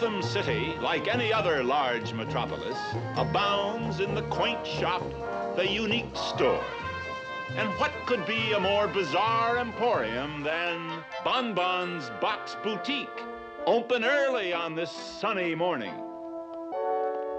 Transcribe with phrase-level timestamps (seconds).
[0.00, 2.78] Gotham City, like any other large metropolis,
[3.16, 5.02] abounds in the quaint shop,
[5.56, 6.64] the unique store.
[7.58, 13.08] And what could be a more bizarre emporium than Bonbon's Box Boutique,
[13.66, 15.92] open early on this sunny morning?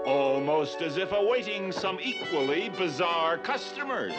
[0.06, 4.14] Almost as if awaiting some equally bizarre customers.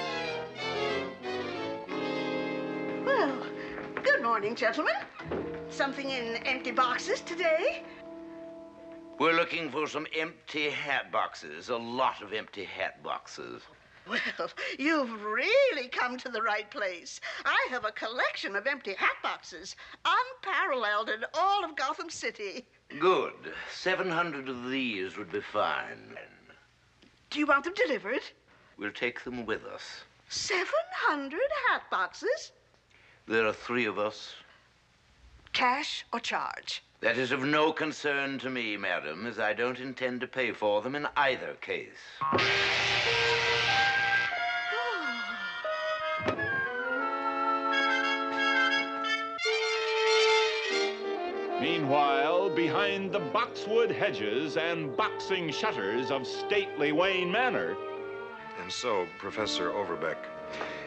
[3.05, 3.41] Well,
[4.03, 4.95] good morning, gentlemen.
[5.69, 7.83] Something in empty boxes today?
[9.19, 13.61] We're looking for some empty hat boxes, a lot of empty hat boxes.
[14.09, 14.19] Well,
[14.77, 17.21] you've really come to the right place.
[17.45, 22.65] I have a collection of empty hat boxes, unparalleled in all of Gotham City.
[22.99, 23.53] Good.
[23.71, 26.17] 700 of these would be fine.
[27.29, 28.23] Do you want them delivered?
[28.77, 30.03] We'll take them with us.
[30.27, 31.39] 700
[31.69, 32.51] hat boxes?
[33.27, 34.33] There are three of us.
[35.53, 36.83] Cash or charge?
[37.01, 40.81] That is of no concern to me, madam, as I don't intend to pay for
[40.81, 41.89] them in either case.
[51.61, 57.77] Meanwhile, behind the boxwood hedges and boxing shutters of stately Wayne Manor,
[58.61, 60.17] And so, Professor Overbeck,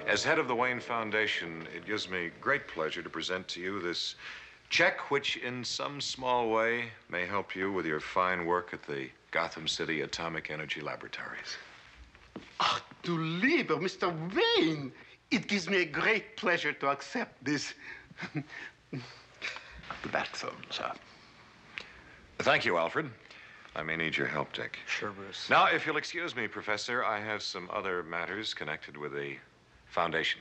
[0.07, 3.81] as head of the Wayne Foundation, it gives me great pleasure to present to you
[3.81, 4.17] this
[4.71, 9.09] check, which in some small way may help you with your fine work at the
[9.31, 11.57] Gotham City Atomic Energy Laboratories.
[12.61, 14.13] Ach, du lieber Mr.
[14.35, 14.93] Wayne.
[15.31, 17.75] It gives me a great pleasure to accept this.
[18.93, 20.93] the bat phone, sir.
[22.39, 23.11] Thank you, Alfred.
[23.75, 24.79] I may need your help, Dick.
[24.87, 25.51] Sure, Bruce.
[25.51, 29.37] Now, if you'll excuse me, Professor, I have some other matters connected with the
[29.87, 30.41] Foundation.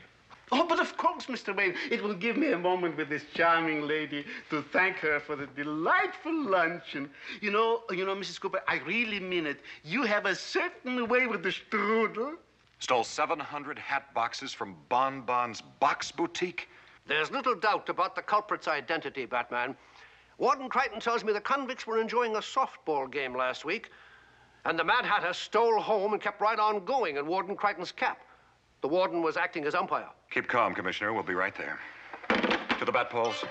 [0.51, 1.55] Oh, but of course, Mr.
[1.55, 1.73] Wayne.
[1.89, 5.47] It will give me a moment with this charming lady to thank her for the
[5.47, 7.09] delightful luncheon.
[7.41, 8.39] You know, you know, Mrs.
[8.39, 9.61] Cooper, I really mean it.
[9.83, 12.35] You have a certain way with the strudel.
[12.79, 16.69] Stole 700 hat boxes from Bonbon's Box Boutique?
[17.07, 19.75] There's little doubt about the culprit's identity, Batman.
[20.37, 23.89] Warden Crichton tells me the convicts were enjoying a softball game last week,
[24.65, 28.19] and the Mad Hatter stole home and kept right on going in Warden Crichton's cap.
[28.81, 30.09] The warden was acting as umpire.
[30.35, 31.13] Keep calm, Commissioner.
[31.13, 31.79] We'll be right there.
[32.79, 33.45] To the bat poles.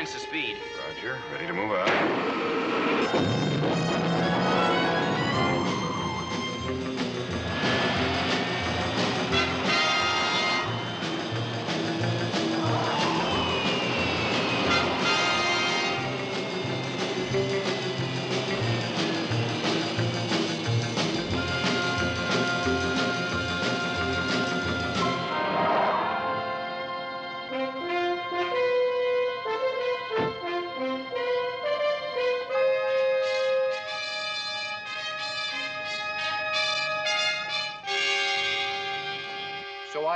[0.00, 0.56] To speed.
[0.88, 1.18] Roger.
[1.30, 1.89] Ready to move out.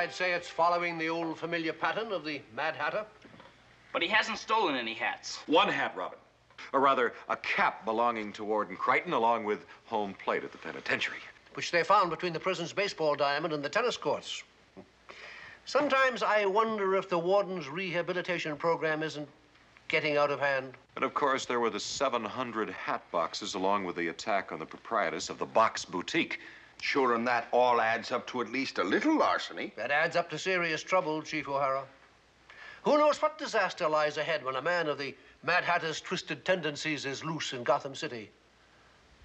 [0.04, 3.06] I'd say it's following the old familiar pattern of the Mad Hatter.
[3.90, 5.38] But he hasn't stolen any hats.
[5.46, 6.18] One hat, Robin.
[6.74, 11.20] Or rather, a cap belonging to Warden Crichton, along with home plate at the penitentiary.
[11.54, 14.42] which they found between the prison's baseball diamond and the tennis courts.
[15.64, 19.28] Sometimes I wonder if the warden's rehabilitation program isn't
[19.88, 20.74] getting out of hand.
[20.96, 24.66] And of course, there were the 700 hat boxes, along with the attack on the
[24.66, 26.40] proprietress of the Box Boutique.
[26.84, 29.72] Sure, and that all adds up to at least a little larceny.
[29.74, 31.82] That adds up to serious trouble, Chief O'Hara.
[32.82, 37.06] Who knows what disaster lies ahead when a man of the Mad Hatter's twisted tendencies
[37.06, 38.30] is loose in Gotham City?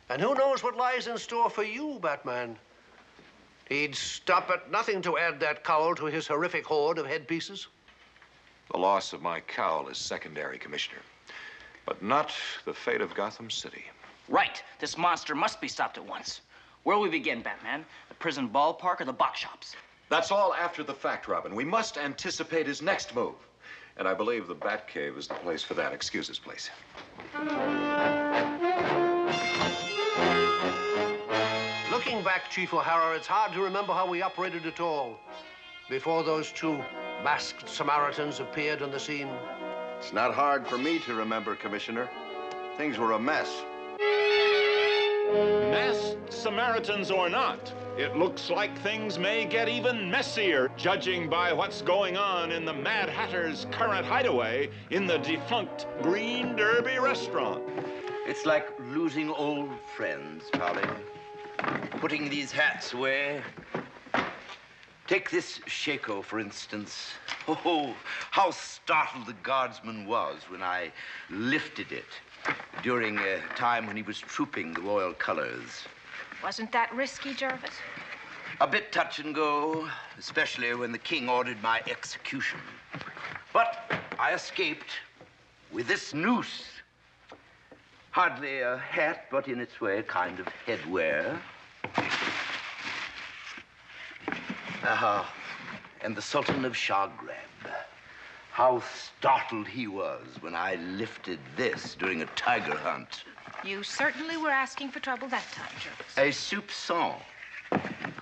[0.07, 2.57] And who knows what lies in store for you, Batman?
[3.67, 7.67] He'd stop at nothing to add that cowl to his horrific hoard of headpieces.
[8.71, 11.01] The loss of my cowl is secondary, Commissioner.
[11.85, 12.33] But not
[12.63, 13.83] the fate of Gotham City.
[14.29, 14.63] Right.
[14.79, 16.39] This monster must be stopped at once.
[16.83, 17.85] Where will we begin, Batman?
[18.07, 19.75] The prison ballpark or the box shops?
[20.09, 21.53] That's all after the fact, Robin.
[21.53, 23.35] We must anticipate his next move.
[23.97, 25.93] And I believe the Batcave is the place for that.
[25.93, 26.69] Excuse us, please.
[31.91, 35.19] Looking back, Chief O'Hara, it's hard to remember how we operated at all
[35.89, 36.77] before those two
[37.23, 39.29] masked Samaritans appeared on the scene.
[39.97, 42.09] It's not hard for me to remember, Commissioner.
[42.77, 43.63] Things were a mess.
[45.31, 51.83] Masked Samaritans or not, it looks like things may get even messier, judging by what's
[51.83, 57.61] going on in the Mad Hatter's current hideaway in the defunct Green Derby restaurant.
[58.25, 60.87] It's like losing old friends, Polly.
[61.99, 63.43] Putting these hats away.
[65.05, 67.11] Take this shako, for instance.
[67.47, 67.95] Oh,
[68.31, 70.91] how startled the guardsman was when I
[71.29, 72.05] lifted it
[72.83, 75.86] during a time when he was trooping the royal colors.
[76.44, 77.71] Wasn't that risky, Jervis?
[78.62, 79.88] A bit touch and go,
[80.18, 82.59] especially when the king ordered my execution.
[83.53, 84.91] But I escaped
[85.71, 86.63] with this noose.
[88.12, 91.38] Hardly a hat, but in its way, a kind of headwear.
[94.83, 95.33] Ah,
[96.01, 97.49] and the Sultan of Shagrab.
[98.59, 98.83] How
[99.15, 103.23] startled he was when I lifted this during a tiger hunt.
[103.63, 106.17] You certainly were asking for trouble that time, Jervis.
[106.17, 107.21] A soupçon.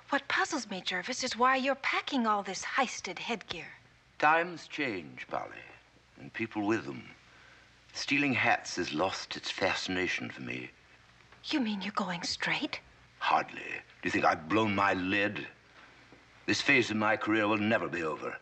[0.10, 3.66] What puzzles me, Jervis, is why you're packing all this heisted headgear.
[4.20, 5.66] Times change, Polly,
[6.20, 7.02] and people with them.
[7.94, 10.70] Stealing hats has lost its fascination for me.
[11.46, 12.80] You mean you're going straight?
[13.18, 13.72] Hardly.
[14.04, 15.48] Do you think I've blown my lid?
[16.46, 18.38] This phase of my career will never be over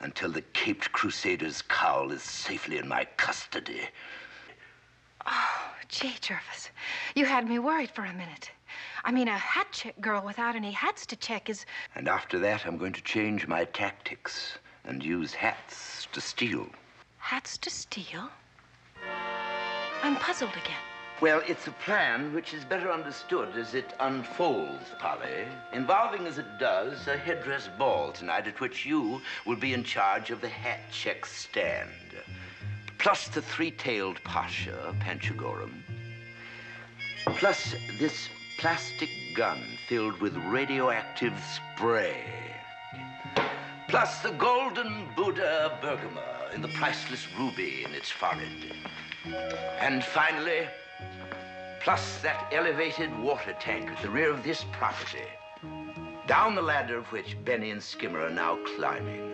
[0.00, 3.88] until the Caped Crusader's cowl is safely in my custody.
[5.26, 6.70] Oh, gee, Jervis.
[7.14, 8.50] You had me worried for a minute.
[9.04, 11.66] I mean, a hat check girl without any hats to check is.
[11.94, 16.68] And after that, I'm going to change my tactics and use hats to steal.
[17.18, 18.30] Hats to steal?
[20.02, 20.87] I'm puzzled again.
[21.20, 26.58] Well, it's a plan which is better understood as it unfolds, Polly, involving as it
[26.60, 30.78] does a headdress ball tonight at which you will be in charge of the hat
[30.92, 31.90] check stand.
[32.98, 35.82] Plus the three-tailed pasha, Panchagoram.
[37.26, 38.28] Plus this
[38.60, 42.22] plastic gun filled with radioactive spray.
[43.88, 48.72] Plus the golden Buddha Bergama and the priceless ruby in its forehead.
[49.80, 50.68] And finally,
[51.88, 55.24] plus that elevated water tank at the rear of this property,
[56.26, 59.30] down the ladder of which Benny and Skimmer are now climbing,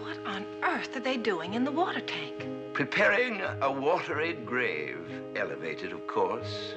[0.00, 2.46] What on earth are they doing in the water tank?
[2.72, 6.72] preparing a watery grave, elevated, of course,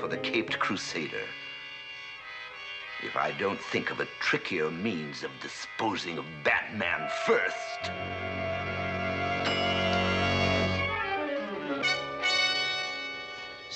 [0.00, 1.28] for the Caped Crusader.
[3.04, 8.41] If I don't think of a trickier means of disposing of Batman first.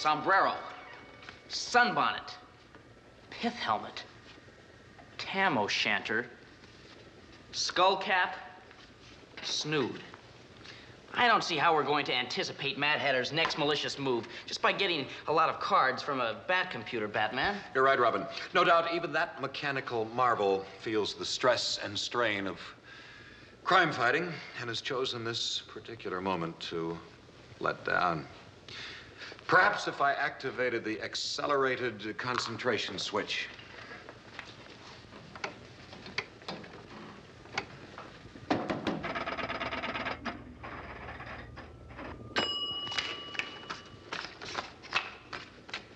[0.07, 0.55] Sombrero,
[1.49, 2.33] sunbonnet,
[3.29, 4.05] pith helmet,
[5.19, 6.27] tam o' shanter,
[7.51, 8.37] skull cap,
[9.43, 9.99] snood.
[11.13, 14.71] I don't see how we're going to anticipate Mad Hatter's next malicious move just by
[14.71, 17.57] getting a lot of cards from a bat computer, Batman.
[17.75, 18.25] You're right, Robin.
[18.55, 22.61] No doubt even that mechanical marvel feels the stress and strain of
[23.65, 26.97] crime fighting and has chosen this particular moment to
[27.59, 28.25] let down.
[29.47, 33.49] Perhaps if I activated the accelerated concentration switch.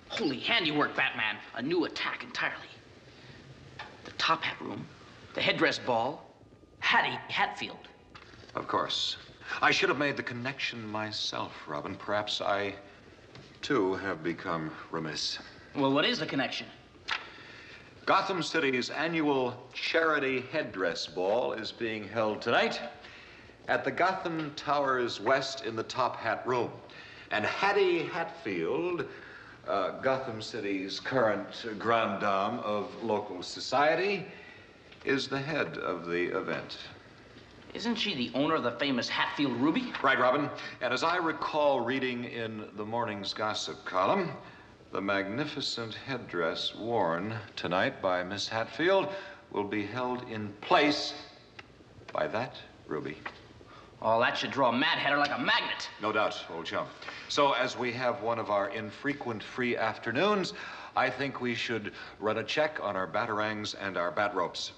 [0.07, 1.35] Holy handiwork, Batman.
[1.55, 2.55] A new attack entirely.
[4.05, 4.85] The top hat room,
[5.33, 6.31] the headdress ball,
[6.79, 7.87] Hattie Hatfield.
[8.55, 9.17] Of course.
[9.61, 11.95] I should have made the connection myself, Robin.
[11.95, 12.75] Perhaps I,
[13.61, 15.39] too, have become remiss.
[15.75, 16.67] Well, what is the connection?
[18.05, 22.81] Gotham City's annual charity headdress ball is being held tonight
[23.67, 26.71] at the Gotham Towers West in the Top Hat Room.
[27.29, 29.05] And Hattie Hatfield,
[29.67, 34.25] uh, Gotham City's current grande dame of local society,
[35.05, 36.77] is the head of the event.
[37.73, 39.93] Isn't she the owner of the famous Hatfield Ruby?
[40.03, 40.49] Right, Robin.
[40.81, 44.29] And as I recall reading in the morning's gossip column,
[44.91, 49.07] the magnificent headdress worn tonight by Miss Hatfield
[49.51, 51.13] will be held in place
[52.11, 53.17] by that ruby.
[54.01, 55.89] Oh, that should draw a mad hatter like a magnet.
[56.01, 56.87] No doubt, old chum.
[57.29, 60.53] So, as we have one of our infrequent free afternoons,
[60.97, 64.73] I think we should run a check on our batarangs and our bat ropes.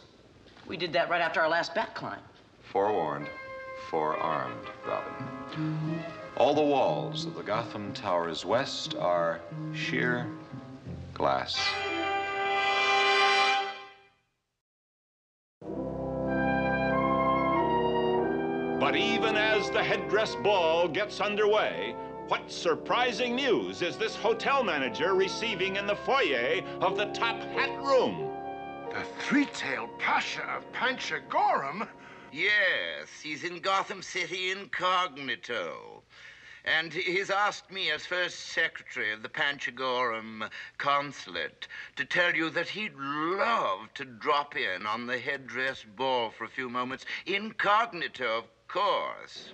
[0.68, 2.20] We did that right after our last bat climb.
[2.74, 3.30] Forewarned,
[3.92, 6.04] forearmed, Robin.
[6.38, 9.42] All the walls of the Gotham Towers West are
[9.76, 10.28] sheer
[11.14, 11.70] glass.
[18.80, 21.96] But even as the headdress ball gets underway,
[22.28, 27.70] what surprising news is this hotel manager receiving in the foyer of the top hat
[27.84, 28.32] room?
[28.92, 31.88] The three-tailed Pasha of Panchagoram?
[32.34, 36.02] Yes, he's in Gotham City incognito.
[36.66, 40.50] And he's asked me, as first secretary of the Panchagoram
[40.80, 46.46] consulate, to tell you that he'd love to drop in on the headdress ball for
[46.46, 49.54] a few moments, incognito, of course.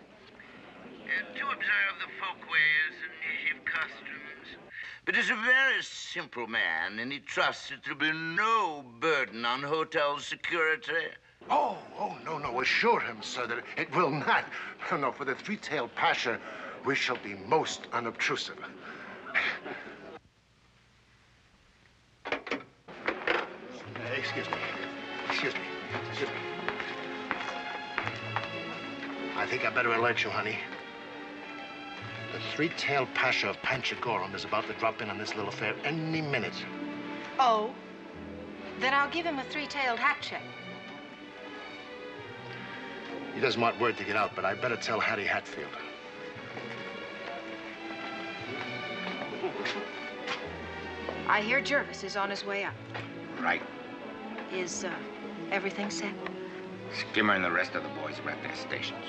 [1.03, 4.57] Uh, to observe the folkways and native customs.
[5.03, 9.63] But he's a very simple man, and he trusts that there'll be no burden on
[9.63, 11.09] hotel security.
[11.49, 12.61] Oh, oh, no, no.
[12.61, 14.45] Assure him, sir, that it will not.
[14.91, 16.39] No, no, for the three-tailed Pasha,
[16.85, 18.57] we shall be most unobtrusive.
[22.25, 22.37] Uh,
[24.15, 24.57] excuse me.
[25.27, 25.61] Excuse me.
[26.09, 26.35] Excuse me.
[29.35, 30.57] I think I better alert you, honey.
[32.33, 36.21] The three-tailed Pasha of Panchagoram is about to drop in on this little affair any
[36.21, 36.53] minute.
[37.39, 37.73] Oh?
[38.79, 40.43] Then I'll give him a three-tailed hat check.
[43.33, 45.69] He doesn't want word to get out, but I better tell Hattie Hatfield.
[51.27, 52.73] I hear Jervis is on his way up.
[53.39, 53.61] Right.
[54.51, 54.91] Is, uh,
[55.51, 56.11] everything set?
[57.11, 59.05] Skimmer and the rest of the boys are at their stations.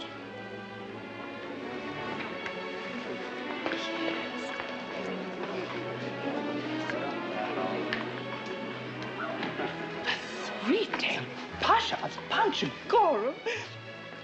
[10.65, 11.27] Three-tailed
[11.61, 13.35] Pasha of Panchagoram.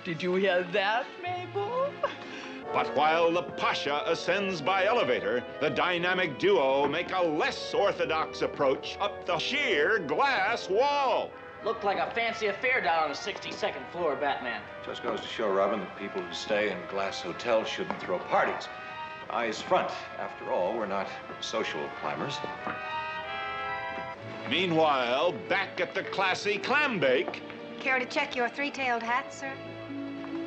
[0.07, 1.91] Did you hear that, Mabel?
[2.73, 8.97] But while the Pasha ascends by elevator, the dynamic duo make a less orthodox approach
[9.01, 11.33] up the sheer glass wall.
[11.65, 14.63] Looked like a fancy affair down on the 62nd floor, Batman.
[14.85, 18.69] Just goes to show, Robin, that people who stay in glass hotels shouldn't throw parties.
[19.31, 19.91] Eyes front.
[20.21, 21.09] After all, we're not
[21.41, 22.37] social climbers.
[24.49, 27.43] Meanwhile, back at the classy clam bake,
[27.81, 29.53] Care to check your three-tailed hat, sir?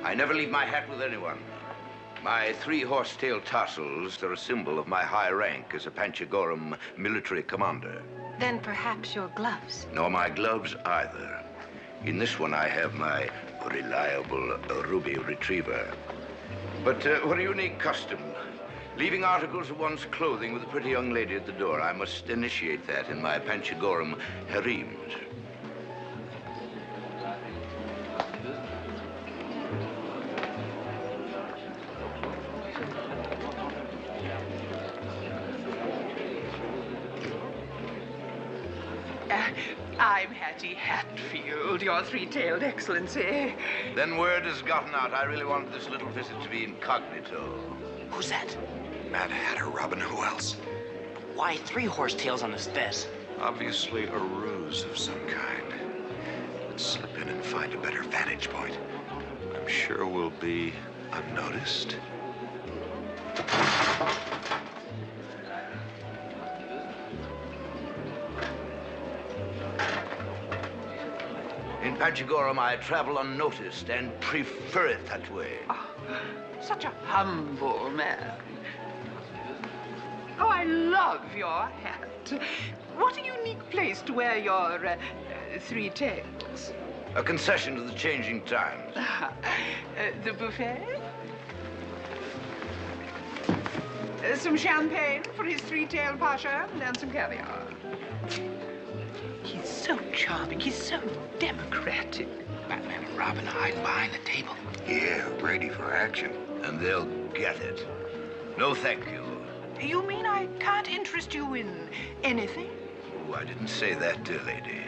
[0.03, 1.39] I never leave my hat with anyone.
[2.24, 7.44] My three horse-tailed tassels are a symbol of my high rank as a Panchagoram military
[7.44, 8.01] commander.
[8.39, 9.88] Then perhaps your gloves.
[9.94, 11.44] Nor my gloves either.
[12.06, 13.29] In this one, I have my
[13.65, 15.94] reliable ruby retriever.
[16.84, 18.20] But uh, what a unique custom.
[18.98, 21.82] Leaving articles of one's clothing with a pretty young lady at the door.
[21.82, 25.13] I must initiate that in my Panchagoram harems.
[40.00, 43.53] I'm Hattie Hatfield, your three-tailed excellency.
[43.96, 45.13] Then word has gotten out.
[45.13, 47.60] I really wanted this little visit to be incognito.
[48.10, 48.58] Who's that?
[49.12, 50.00] Mad Hatter, Robin.
[50.00, 50.56] Who else?
[51.36, 53.08] Why three horse tails on this fez?
[53.41, 55.74] Obviously a ruse of some kind.
[56.70, 58.77] Let's slip in and find a better vantage point.
[59.53, 60.74] I'm sure we'll be
[61.12, 61.98] unnoticed.
[72.10, 75.60] I travel unnoticed and prefer it that way.
[76.60, 78.34] Such a humble man.
[80.39, 82.34] Oh, I love your hat.
[82.98, 86.74] What a unique place to wear your uh, uh, three tails.
[87.16, 88.96] A concession to the changing times.
[90.00, 91.01] Uh, the buffet?
[93.50, 97.69] Uh, some champagne for his three-tailed pasha and some caviar.
[99.50, 100.60] He's so charming.
[100.60, 101.01] He's so
[101.39, 102.27] democratic.
[102.68, 104.53] Batman and Robin are hiding behind the table.
[104.88, 106.32] Yeah, ready for action.
[106.63, 107.84] And they'll get it.
[108.60, 109.24] No, thank you.
[109.82, 111.89] You mean I can't interest you in
[112.22, 112.70] anything?
[113.27, 114.84] Oh, I didn't say that, dear lady.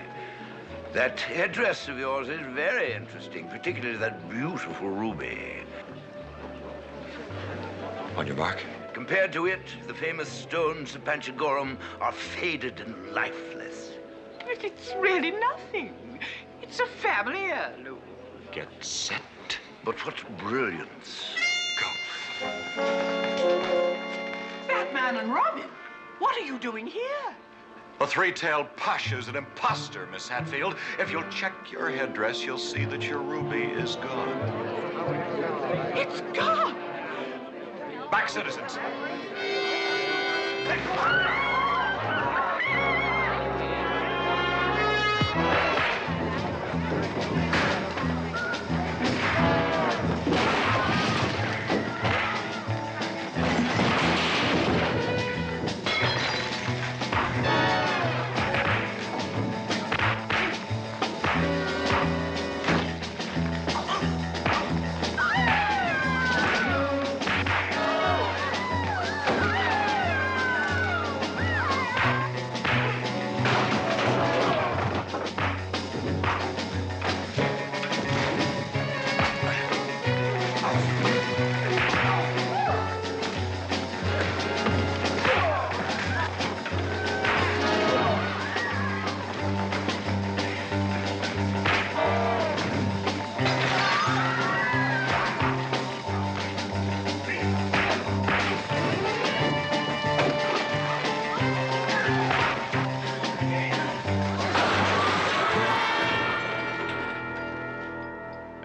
[0.94, 5.64] That headdress of yours is very interesting, particularly that beautiful ruby.
[8.16, 8.64] On your mark.
[8.94, 13.94] Compared to it, the famous stones of Panchagoram are faded and lifeless.
[14.46, 15.94] But it's really nothing.
[16.62, 18.00] It's a family heirloom.
[18.52, 19.22] Get set.
[19.84, 21.36] But what brilliance.
[21.80, 21.88] Go.
[24.68, 25.70] Batman and Robin,
[26.20, 27.36] what are you doing here?
[28.00, 30.76] The three-tailed Pasha's an imposter, Miss Hatfield.
[31.00, 34.30] If you'll check your headdress, you'll see that your ruby is gone.
[35.96, 36.76] It's gone.
[38.10, 38.80] Back, citizens.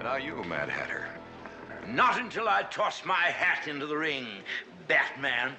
[0.07, 1.09] Now you, Mad Hatter.
[1.89, 4.25] Not until I toss my hat into the ring,
[4.87, 5.57] Batman.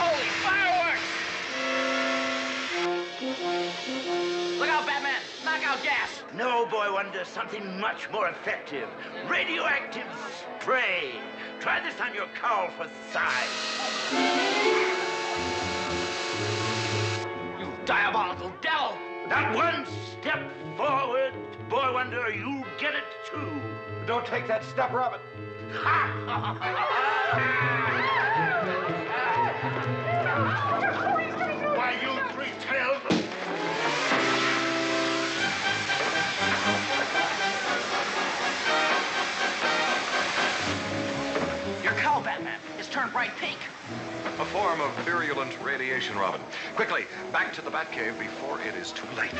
[0.00, 1.10] Holy fireworks!
[4.58, 5.20] Look out, Batman!
[5.44, 6.22] Knockout gas!
[6.34, 8.88] No, Boy Wonder, something much more effective.
[9.28, 10.06] Radioactive
[10.60, 11.10] spray.
[11.60, 13.50] Try this on your cowl for size.
[17.60, 18.79] You diabolical devil!
[19.30, 20.42] Not one step
[20.76, 21.32] forward,
[21.68, 23.48] Boy Wonder, you get it too.
[24.04, 25.20] Don't take that step, Robin.
[25.70, 26.66] Why,
[44.40, 46.40] A form of virulent radiation, Robin.
[46.74, 49.30] Quickly, back to the Batcave before it is too late.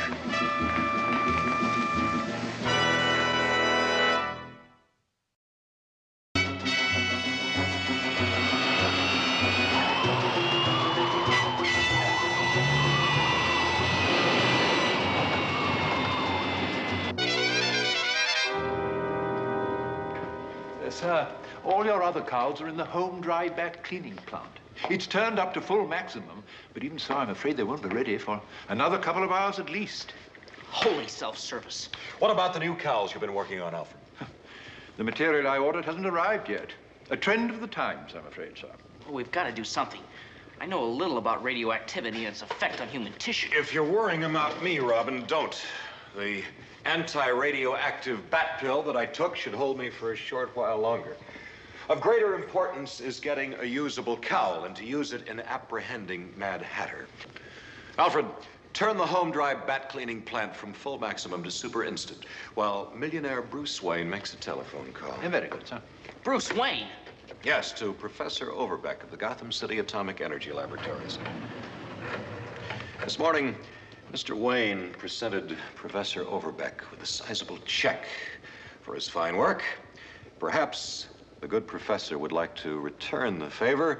[20.91, 21.27] Sir,
[21.63, 24.60] all your other cowls are in the home dry bat cleaning plant.
[24.89, 28.17] It's turned up to full maximum, but even so, I'm afraid they won't be ready
[28.17, 30.13] for another couple of hours at least.
[30.69, 31.89] Holy self-service.
[32.19, 33.99] What about the new cowls you've been working on, Alfred?
[34.97, 36.71] The material I ordered hasn't arrived yet.
[37.09, 38.67] A trend of the times, I'm afraid, sir.
[39.05, 40.01] Well, we've got to do something.
[40.59, 43.49] I know a little about radioactivity and its effect on human tissue.
[43.53, 45.59] If you're worrying about me, Robin, don't.
[46.15, 46.43] The
[46.85, 51.17] anti-radioactive bat pill that I took should hold me for a short while longer.
[51.89, 56.61] Of greater importance is getting a usable cowl and to use it in apprehending Mad
[56.61, 57.07] Hatter.
[57.97, 58.25] Alfred,
[58.73, 63.41] turn the home dry bat cleaning plant from full maximum to super instant while millionaire
[63.41, 65.17] Bruce Wayne makes a telephone call.
[65.23, 65.81] Eh, very good, sir.
[66.23, 66.87] Bruce Wayne?
[67.43, 71.17] Yes, to Professor Overbeck of the Gotham City Atomic Energy Laboratories.
[73.03, 73.55] This morning,
[74.13, 74.37] Mr.
[74.37, 78.05] Wayne presented Professor Overbeck with a sizable check
[78.83, 79.63] for his fine work.
[80.39, 81.07] Perhaps
[81.41, 83.99] the good professor would like to return the favor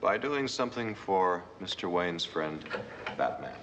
[0.00, 1.90] by doing something for Mr.
[1.90, 2.62] Wayne's friend,
[3.16, 3.54] Batman.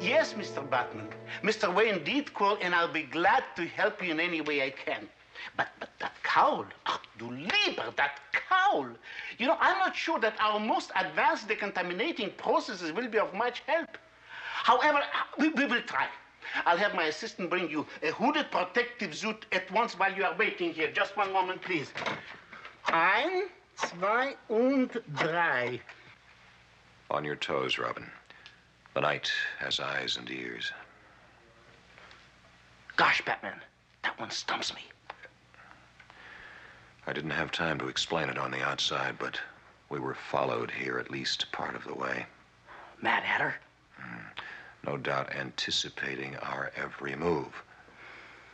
[0.00, 0.68] Yes, Mr.
[0.68, 1.08] Batman.
[1.44, 1.72] Mr.
[1.72, 5.08] Wayne did call, and I'll be glad to help you in any way I can.
[5.56, 8.18] But, but that cowl, ach du lieber, that
[8.52, 8.88] cowl.
[9.38, 13.62] You know, I'm not sure that our most advanced decontaminating processes will be of much
[13.66, 13.98] help.
[14.62, 15.00] However,
[15.38, 16.06] we, we will try.
[16.66, 20.36] I'll have my assistant bring you a hooded protective suit at once while you are
[20.36, 20.90] waiting here.
[20.92, 21.92] Just one moment, please.
[22.86, 25.80] Ein, zwei und drei.
[27.10, 28.10] On your toes, Robin.
[28.94, 30.70] The night has eyes and ears.
[32.96, 33.60] Gosh, Batman,
[34.02, 34.82] that one stumps me.
[37.06, 39.38] I didn't have time to explain it on the outside, but
[39.88, 42.26] we were followed here at least part of the way.
[43.00, 43.54] Mad Hatter?
[43.98, 44.20] Hmm.
[44.86, 47.52] No doubt anticipating our every move.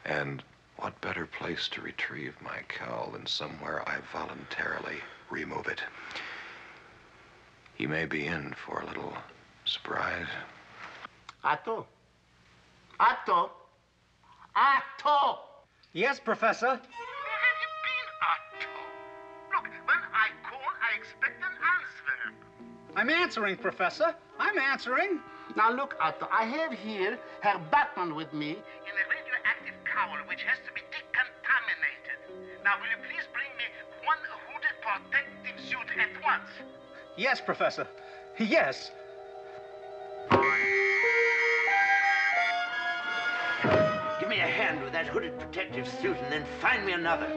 [0.04, 0.42] And
[0.76, 5.82] What better place to retrieve my cowl than somewhere I voluntarily remove it?
[7.74, 9.12] He may be in for a little
[9.64, 10.28] surprise.
[11.42, 11.84] Otto.
[13.00, 13.50] Otto.
[14.54, 15.40] Otto.
[15.92, 16.80] Yes, Professor.
[20.98, 22.18] Expect an answer.
[22.96, 24.14] I'm answering, Professor.
[24.38, 25.20] I'm answering.
[25.56, 30.42] Now look, Otto, I have here Herr Batman with me in a radioactive cowl which
[30.42, 32.18] has to be decontaminated.
[32.64, 33.64] Now, will you please bring me
[34.04, 34.18] one
[34.50, 36.50] hooded protective suit at once?
[37.16, 37.87] Yes, Professor.
[38.38, 38.90] Yes.
[44.20, 47.28] Give me a hand with that hooded protective suit and then find me another.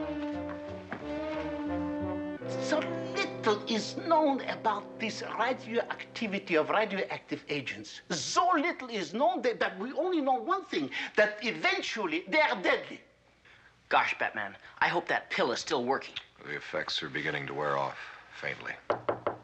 [3.44, 8.00] Little is known about this radioactivity of radioactive agents.
[8.10, 12.54] So little is known that, that we only know one thing that eventually they are
[12.62, 13.00] deadly.
[13.88, 16.14] Gosh, Batman, I hope that pill is still working.
[16.46, 17.98] The effects are beginning to wear off
[18.40, 18.74] faintly.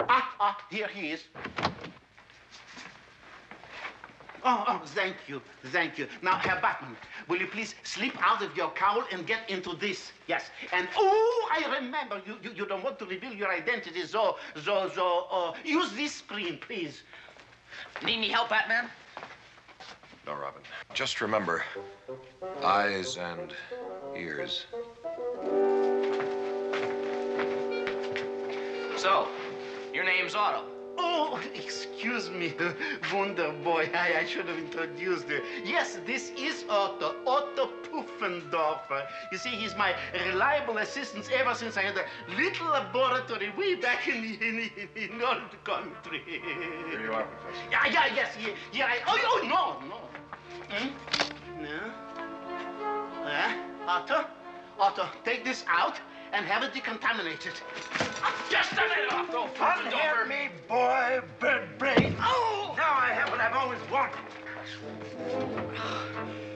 [0.09, 1.25] Ah, ah, here he is.
[4.45, 6.07] Oh, oh, thank you, thank you.
[6.23, 6.97] Now, Herr Batman,
[7.29, 10.13] will you please slip out of your cowl and get into this?
[10.27, 10.45] Yes.
[10.73, 14.91] And, oh, I remember, you, you, you don't want to reveal your identity, so, so,
[14.95, 17.03] so, uh, use this screen, please.
[18.05, 18.89] Need any help, Batman?
[20.27, 20.63] No, Robin.
[20.95, 21.65] Just remember
[22.63, 23.55] eyes and
[24.17, 24.67] ears.
[28.97, 29.29] So,
[29.95, 30.78] your name's Otto.
[31.01, 32.55] Oh, excuse me,
[33.15, 33.89] Wonder Boy.
[33.95, 35.41] I, I should have introduced you.
[35.65, 39.07] Yes, this is Otto, Otto Puffendorfer.
[39.31, 39.95] You see, he's my
[40.27, 42.05] reliable assistant ever since I had a
[42.37, 46.21] little laboratory way back in the, in in old country.
[46.27, 47.71] Here you are, Professor.
[47.71, 48.87] Yeah, yeah, yes, yeah, yeah.
[48.87, 49.99] I, oh, oh, no, no.
[50.69, 51.63] Hmm?
[51.63, 52.09] No?
[53.25, 53.55] Uh,
[53.87, 54.25] Otto?
[54.81, 56.01] Otto, take this out
[56.33, 57.55] and have it decontaminated.
[58.51, 62.17] Just a minute, Otto Unhear me, boy, bird brain.
[62.21, 62.75] Oh!
[62.77, 64.19] Now I have what I've always wanted.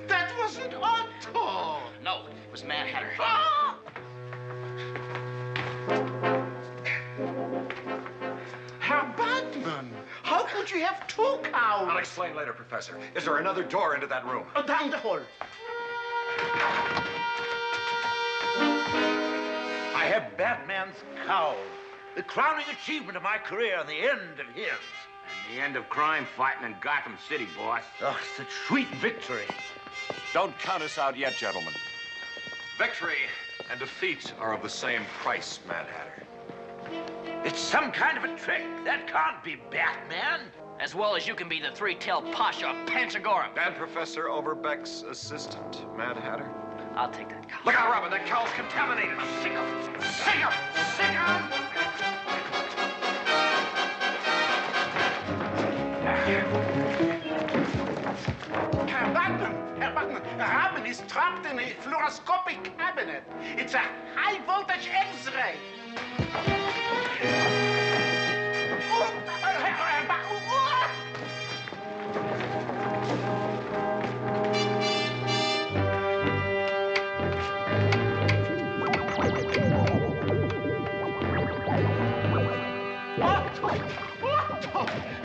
[0.08, 1.80] That wasn't Otto.
[2.02, 3.10] No, it was Mad Hatter.
[3.18, 3.78] Ah!
[8.78, 9.90] Herr Batman,
[10.22, 11.88] how could you have two cowls?
[11.90, 12.98] I'll explain later, Professor.
[13.14, 14.44] Is there another door into that room?
[14.54, 15.20] Oh, down the hall.
[20.02, 20.96] I have Batman's
[21.28, 21.54] cowl.
[22.16, 24.66] The crowning achievement of my career and the end of his.
[24.66, 27.84] And the end of crime fighting in Gotham City, boss.
[28.00, 29.46] Oh, such a sweet victory.
[30.34, 31.72] Don't count us out yet, gentlemen.
[32.78, 33.14] Victory
[33.70, 36.26] and defeat are of the same price, Mad Hatter.
[37.44, 38.64] It's some kind of a trick.
[38.84, 40.40] That can't be Batman.
[40.80, 43.56] As well as you can be the three-tailed pasha of Panchagoram.
[43.56, 46.50] And Professor Overbeck's assistant, Mad Hatter.
[46.96, 47.60] I'll take that cowl.
[47.64, 48.10] Look out, Robin.
[48.10, 49.16] That cowl's contaminated.
[49.42, 49.66] Sick of
[50.04, 50.52] Sick of
[50.96, 51.42] Sick of
[58.88, 63.24] Herr Batman, Herr Batman, Robin is trapped in a fluoroscopic cabinet.
[63.56, 63.82] It's a
[64.14, 65.56] high voltage X-ray.
[68.94, 70.06] Oh, uh, Herr- Herr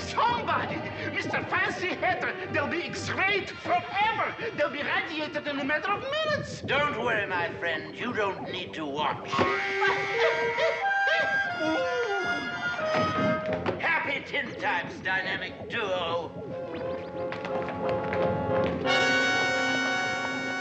[0.08, 0.76] Somebody!
[1.12, 1.48] Mr.
[1.50, 4.36] Fancy Hatter, they'll be X-rayed forever!
[4.56, 6.62] They'll be radiated in a matter of minutes!
[6.62, 7.94] Don't worry, my friend.
[7.98, 9.30] You don't need to watch.
[13.80, 16.32] Happy Tin Times dynamic duo.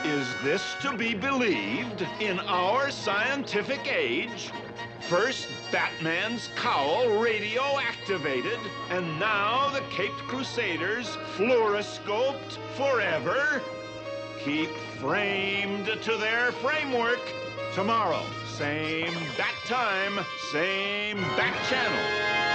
[0.04, 4.50] Is this to be believed in our scientific age?
[5.08, 8.58] First, Batman's cowl radio activated,
[8.90, 13.62] and now the Caped Crusaders fluoroscoped forever?
[14.40, 17.20] Keep framed to their framework.
[17.72, 22.45] Tomorrow, same bat time, same bat channel.